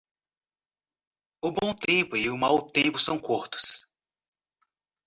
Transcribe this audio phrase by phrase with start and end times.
[1.43, 3.85] O bom tempo e o mau tempo são curtos.